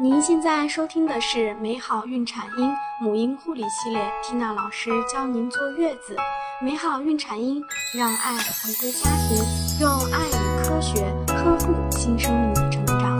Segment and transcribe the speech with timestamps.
[0.00, 6.14] 您现在收听的是美好孕产婴母婴护理系列，Tina 老师教您坐月子。
[6.62, 7.60] 美好孕产婴，
[7.98, 9.42] 让爱回归家庭，
[9.80, 13.18] 用爱与科学呵护新生命的成长。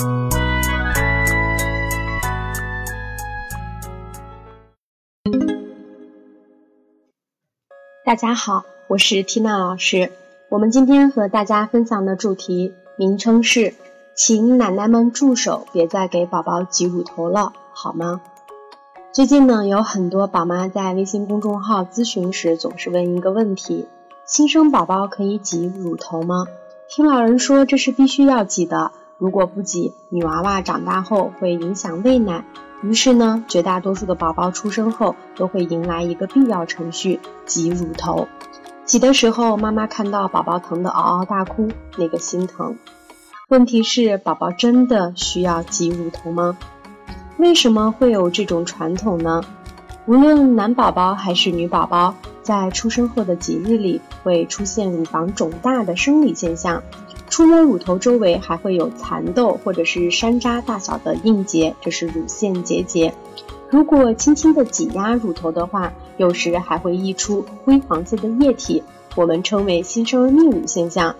[8.04, 10.12] 大家好，我是 Tina 老师。
[10.48, 13.74] 我们今天和大家分享的主题名称是。
[14.18, 18.20] 请奶奶们住手，别再给宝宝挤乳头了，好吗？
[19.12, 23.86] 最近呢，有很多宝妈在微信公众号咨询时，总是问一个问题：
[24.26, 26.46] 新生宝宝可以挤乳头吗？
[26.88, 32.44] 听老人说这是必须要挤的，如果不挤，女娃娃长大后会影响喂奶。
[32.82, 38.26] 于是呢，绝大多数的宝宝出生后都会迎来一个必要程序——挤乳头。
[38.84, 42.76] 挤的时候，妈妈看到宝宝疼得嗷嗷大哭，那个心疼。
[43.48, 46.58] 问题是，宝宝真的需要挤乳头吗？
[47.38, 49.40] 为什么会有这种传统呢？
[50.04, 56.82] 无论男宝宝还是女宝宝，在出生后的几日里会出现乳房肿大的生理现象，
[57.30, 63.14] 触摸乳头周围还会有蚕豆或者是山楂大小的硬结，这是乳腺结节。
[63.70, 68.82] 如果轻轻的挤压乳头的话，有时还会溢出灰黄色的液体，
[69.16, 71.16] 我们称为新生儿泌乳现象。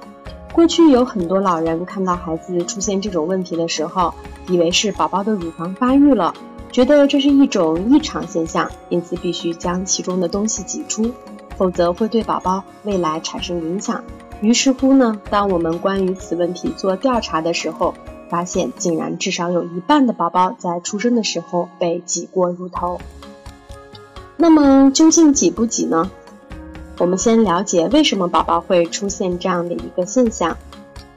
[0.52, 4.12] 过去有很多老人看到孩子出现这种问题的时候，
[4.48, 6.34] 以为是宝宝的乳房发育了，
[6.72, 11.12] 觉得这是一种异常现象，因此必须将其中的东西挤出，
[11.56, 14.02] 否则会对宝宝未来产生影响。
[14.40, 17.94] 于是乎呢，当我们关于此问题做调查的时候，
[18.28, 23.00] 发现竟然至少有一半的宝宝在出生的时候被挤过乳头。
[24.36, 26.10] 那么究竟挤不挤呢？
[26.98, 30.56] 我们先了解为什么宝宝会出现这样的一个现象。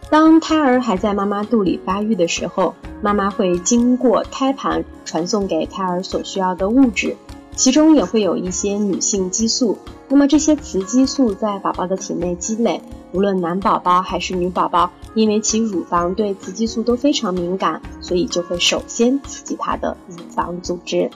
[0.09, 7.15] 当胎儿还在妈妈肚里发育的时候，妈妈会经过胎盘传送给胎儿所需要的物质，
[7.55, 9.77] 其中也会有一些女性激素。
[10.09, 12.81] 那么这些雌激素在宝宝的体内积累，
[13.13, 21.09] 无论男宝宝还是女宝宝，因为其乳房对雌激素都非常敏感，所以就会首先刺激它的乳房组织。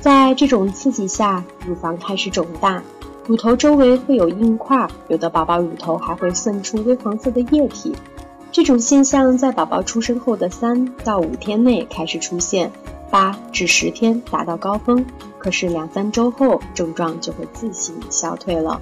[0.00, 2.82] 在这种刺激下，乳房开始肿大。
[3.26, 7.92] 乳头周围会有硬块，有的宝宝乳头还会渗出微黄色的液体。
[8.52, 12.70] 这种现象在宝宝出生后的三到五天内开始出现，
[13.10, 15.04] 八至十天达到高峰，
[15.38, 18.80] 可是两三周后症状就会自行消退了。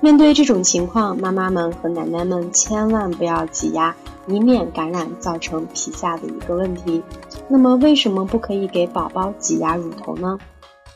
[0.00, 3.94] 面对这种情况，妈妈们和奶奶们千万不要挤压，
[4.26, 7.02] 以免感染造成皮下的一个问题。
[7.48, 10.38] 那么为什么不可以给宝宝挤压乳头呢？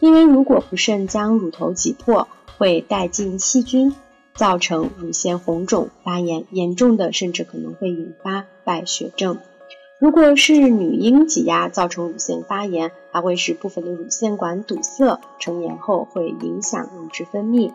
[0.00, 2.26] 因为如果不慎将乳头挤破，
[2.58, 3.94] 会带进细菌，
[4.34, 9.38] 造成乳腺红肿发炎，严重的甚至可能会引发败血症。
[9.98, 17.72] 如果是女婴挤压造成乳腺发炎，还会使部分的乳腺管堵塞，成年后会影响乳汁分泌。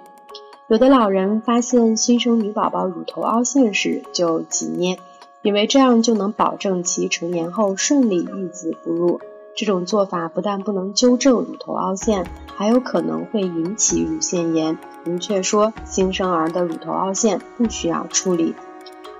[0.68, 5.00] 有的老人发现新生女宝宝乳头凹陷时就挤捏，
[5.42, 9.22] 以为这样就能保证其成年后顺利育子哺乳。
[9.58, 14.78] 这种做法不但不能纠正乳头凹陷，还有可能会引起乳腺炎。
[15.04, 18.54] 明确说，新生儿的乳头凹陷不需要处理。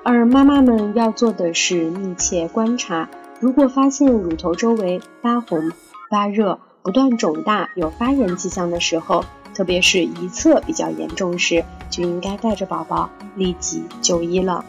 [0.04, 3.10] 而妈妈们要做的是密切观察，
[3.40, 5.72] 如果发现乳头周围发红、
[6.12, 9.26] 发热、不断肿大、有发炎迹象的时候，
[9.56, 14.64] 特别是一侧比较严重时，就应该带着宝宝立即就医了。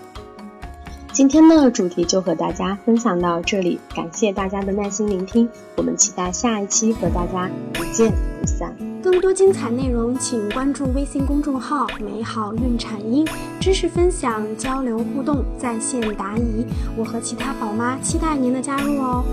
[1.18, 8.72] 今天的主题就和大家分享到这里，感谢大家的耐心聆听，我们期待下一期和大家不见不散。
[9.02, 13.26] 更多精彩内容，请关注微信公众号“美好孕产婴”，
[13.58, 16.64] 知识分享、交流互动、在线答疑，
[16.96, 19.24] 我和其他宝妈期待您的加入哦。